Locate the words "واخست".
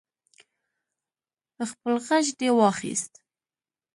2.57-3.13